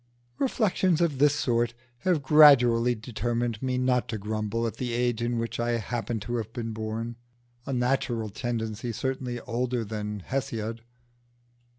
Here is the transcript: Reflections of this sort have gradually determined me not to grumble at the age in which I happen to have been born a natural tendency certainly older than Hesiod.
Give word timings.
Reflections 0.39 0.99
of 0.99 1.19
this 1.19 1.35
sort 1.35 1.75
have 1.99 2.23
gradually 2.23 2.95
determined 2.95 3.61
me 3.61 3.77
not 3.77 4.07
to 4.09 4.17
grumble 4.17 4.65
at 4.65 4.77
the 4.77 4.93
age 4.93 5.21
in 5.21 5.37
which 5.37 5.59
I 5.59 5.73
happen 5.73 6.19
to 6.21 6.37
have 6.37 6.51
been 6.53 6.71
born 6.73 7.17
a 7.67 7.71
natural 7.73 8.29
tendency 8.31 8.93
certainly 8.93 9.39
older 9.41 9.85
than 9.85 10.23
Hesiod. 10.27 10.81